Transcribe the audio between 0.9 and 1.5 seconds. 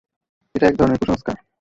কুসংস্কার।